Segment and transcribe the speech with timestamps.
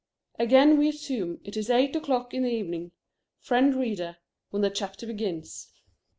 [0.39, 2.91] Again we assume it is eight o'clock in the evening,
[3.39, 4.17] friend reader,
[4.49, 5.71] when the chapter begins.